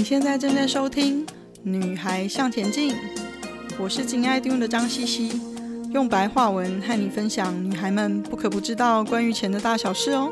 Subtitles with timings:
[0.00, 1.26] 你现在正在收听
[1.62, 2.92] 《女孩向前进》，
[3.78, 5.38] 我是金爱丁的张茜茜，
[5.92, 10.30] 用白话文和你分享女孩们不可不知道关于钱的大小事哦。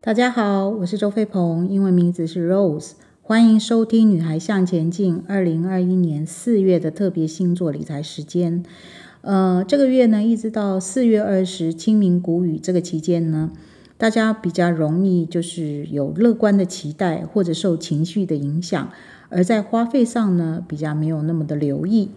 [0.00, 8.64] 大家好，我是周飞鹏，英文名字是 Rose，欢迎收听《女孩向前进》二零二一年四月的特别星座理财时间。
[9.22, 13.52] 呃，这个月呢，一直到四月二十清明谷雨这个期间呢，
[13.96, 18.90] 大家比较容易就是有乐观的期待，或者受情绪的影响，
[19.28, 22.10] 而在花费上呢，比较没有那么的留意。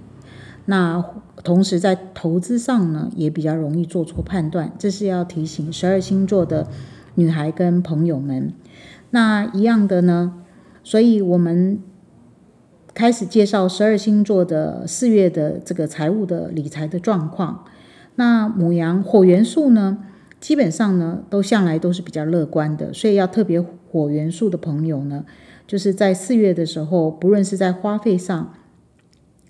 [0.65, 1.05] 那
[1.43, 4.73] 同时在投资上呢，也比较容易做错判断。
[4.79, 6.67] 这是要提醒十二星座的
[7.13, 8.51] 女孩跟朋友们。
[9.11, 10.33] 那一样的呢，
[10.83, 11.79] 所以我们。
[12.95, 17.65] 开始介绍十二星座的四月的这个财务的理财的状况。
[18.15, 19.97] 那母羊火元素呢，
[20.39, 25.25] 基本上呢都向来都是比较乐观的，所以要特别火元素的朋友呢，
[25.67, 28.53] 就是在四月的时候，不论是在花费上，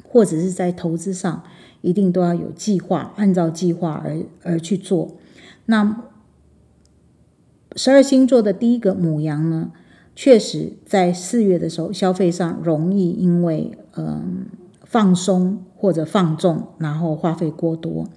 [0.04, 1.44] 或者是在投资上，
[1.82, 5.12] 一定都要有计划，按照计划而而去做。
[5.68, 6.02] 那
[7.76, 9.72] 十二星座的第一个母羊呢，
[10.16, 14.46] 确实，在四月的时候，消费上容易因为嗯
[14.84, 18.08] 放松或者放纵，然后花费过多。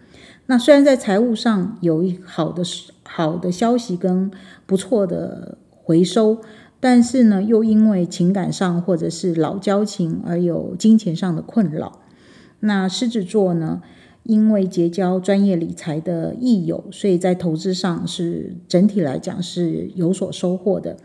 [0.46, 2.62] 那虽然在财务上有一好的
[3.02, 4.30] 好的消息跟
[4.64, 6.38] 不错的回收，
[6.78, 12.00] 但是呢，又因为情感上或者是老交情而有金钱上的困扰。
[12.60, 13.82] 那狮子座呢，
[14.22, 20.96] 因为结交专业理财的益友，所以在投资上是整体来讲是有所收获的。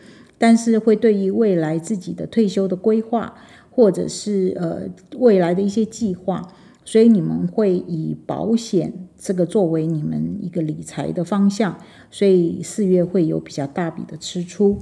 [0.43, 3.33] 但是会对于未来自己的退休的规划，
[3.71, 4.81] 或者是呃
[5.17, 6.51] 未来的一些计划，
[6.83, 11.77] 所以你们会以保险这个作为你们一个理财的方向，
[12.11, 14.79] 所以四月会有比较大笔的支出。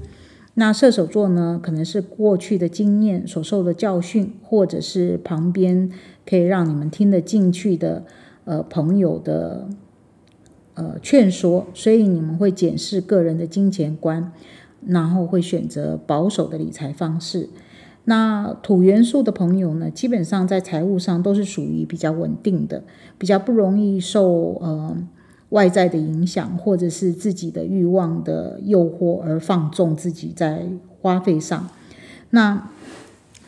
[0.56, 5.92] 那射手座呢，可能是过去的经验所受的教训，或者是旁边
[6.26, 8.04] 可以让你们听得进去的
[8.46, 9.70] 呃朋友的
[10.74, 14.34] 呃劝说，所以你们会检视个人的金钱观。
[14.86, 17.50] 然后会选择保守的理财方式。
[18.06, 22.84] 那土元素的朋友呢，基本上在财务上都是属于比较稳定的，
[23.18, 24.98] 比较不容易受呃
[25.50, 30.66] 外在的影响，或者是自己的欲望的诱惑而放纵自己在
[31.00, 31.70] 花费上。
[32.32, 32.70] 那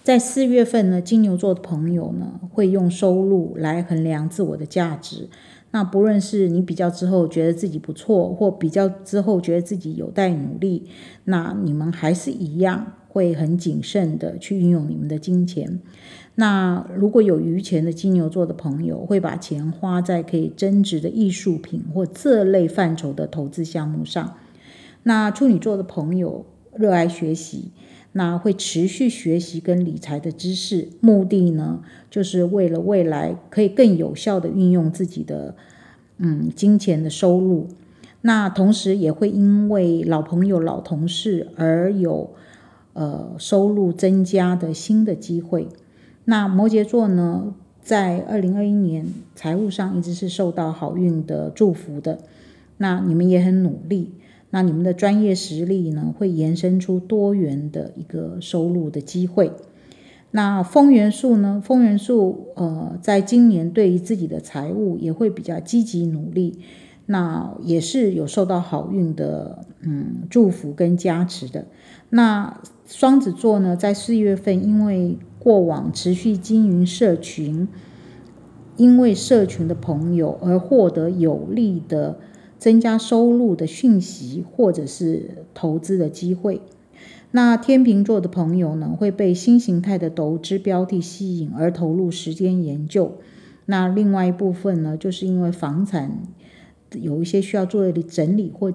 [0.03, 5.29] 在四月份呢，金牛座的朋友呢，会用收入来衡量自我的价值。
[5.75, 10.87] 那不论是你比较之后觉得自己不错，或比较之后觉得自己有待努力，
[11.23, 15.79] 那你们还是一样会很谨慎的去运用你们的金钱。
[16.35, 24.35] 那如果有余钱的金牛座的朋友，会把钱花在可以增值的艺术品或这类范畴的投资项目上。
[25.01, 26.45] 那处女座的朋友
[26.75, 27.71] 热爱学习。
[28.13, 35.55] 那会持续学习跟理财的知识，目的呢，就是为了未来可以更有效地运用自己的
[36.17, 37.67] 嗯金钱的收入。
[38.21, 42.29] 那同时也会因为老朋友、老同事而有
[42.93, 45.67] 呃收入增加的新的机会。
[46.25, 52.19] 那摩羯座呢，在二零二一年财务上一直是受到好运的祝福的。
[52.77, 54.13] 那你们也很努力。
[54.55, 59.51] 那你们的专业实力呢，会延伸出多元的一个收入的机会。
[60.29, 61.59] 那风元素呢？
[61.65, 66.59] 风元素呃，在今年对于自己的财务也会比较积极努力。
[67.07, 71.65] 那也是有受到好运的嗯祝福跟加持的。
[72.11, 77.67] 那双子座呢，在四月份因为过往持续经营社群，
[78.77, 82.19] 因为社群的朋友而获得有利的。
[82.63, 86.61] 增加收入的讯息，或者是投资的机会。
[87.31, 93.17] 那天秤座的朋友呢，会被新形态的投资标的吸引而投入时间研究。
[93.65, 96.19] 那另外一部分呢，就是因为房产
[96.93, 98.71] 有一些需要做的整理或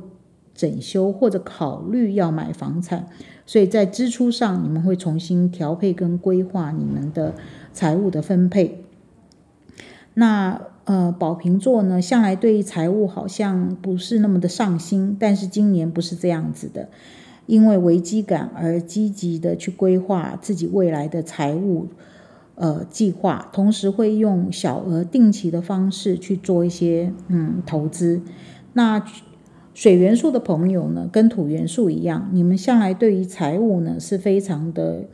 [0.54, 3.06] 整修，或者考虑要买房产，
[3.46, 7.34] 所以在支出上你们会重新调配跟规划你们的
[7.72, 8.84] 财务的分配。
[10.12, 16.88] 那呃，宝瓶座呢，向来对于财务好像不是那么的上心，但是今年不是这样子的，
[17.44, 21.88] 因为危机感而积极的去规划自己未来的财务
[22.54, 28.22] 呃计划，同时会用小额定期的方式去做一些嗯投资。
[28.72, 29.04] 那
[29.74, 35.04] 水元素的朋友呢，跟土元素一样，你们向来对于财务呢是非常的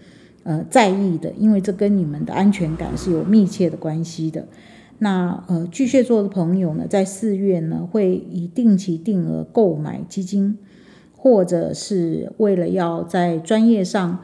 [0.44, 4.46] 呃在意的，因为这跟你们的安全感是有密切的关系的。
[5.04, 10.56] 那呃，巨蟹座的朋友呢，在四月呢，会以定期定额购买基金，
[11.14, 14.20] 或者是为了要在专业上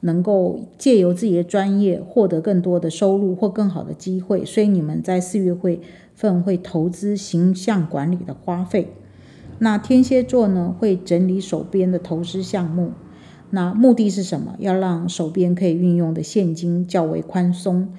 [0.00, 5.82] 能够借由自己的专业获得更多的收入或更好的机会，所以你们在四月会
[6.14, 8.88] 份会投资形象管理的花费。
[9.58, 12.92] 那天蝎座呢，会整理手边的投资项目，
[13.50, 14.56] 那目的是什么？
[14.58, 17.90] 要让手边可以运用的现金较为宽松。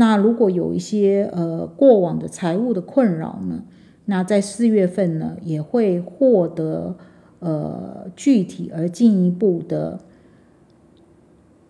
[0.00, 3.64] 那如果有一些呃过往的财务的困扰呢，
[4.04, 6.96] 那在四月份呢也会获得
[7.40, 9.98] 呃具体而进一步的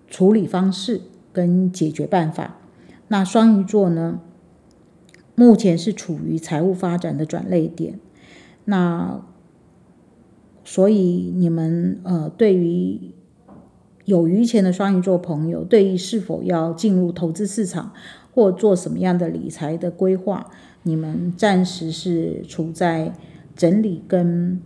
[0.08, 1.00] 处理方式
[1.32, 2.58] 跟解决办法。
[3.08, 4.20] 那双鱼座呢，
[5.34, 7.98] 目前是处于财务发展的转捩点，
[8.66, 9.22] 那
[10.62, 13.12] 所以你们呃对于。
[14.08, 17.92] 有余钱的双鱼座朋友，对于是否要进入投资市场
[18.34, 20.50] 或做什么样的理财的规划，
[20.84, 23.12] 你们暂时是处在
[23.54, 24.62] 整理跟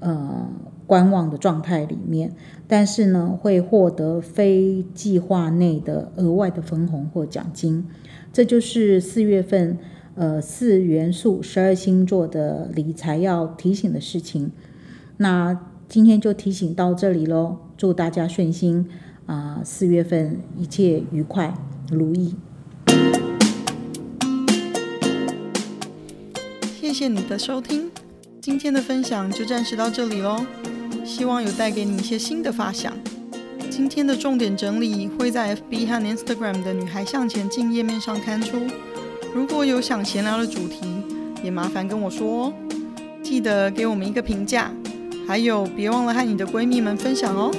[0.00, 0.48] 呃
[0.86, 2.32] 观望的状态里面。
[2.66, 7.84] 但是呢，会获得非计划内的额外的分红或奖金。
[8.32, 9.76] 这就是四月份
[10.14, 14.50] 呃四元素十二星座的理财要提醒的事情。
[15.18, 17.56] 那今天就提醒到这里喽。
[17.76, 18.88] 祝大家顺心
[19.26, 19.60] 啊！
[19.64, 21.54] 四月份一切愉快
[21.90, 22.34] 如意。
[26.74, 27.90] 谢谢你的收听，
[28.40, 30.44] 今天的分享就暂时到这里喽。
[31.04, 32.92] 希望有带给你一些新的发想。
[33.70, 38.58] 今天的重点整理会在 FB 和 Instagram 的“女孩向前进”页面上刊出。
[39.34, 40.80] 如果有想闲聊的主题，
[41.44, 42.52] 也麻烦跟我说哦。
[43.22, 44.72] 记得给我们一个评价。
[45.26, 47.50] 还有，别忘了和你的闺蜜们分享哦。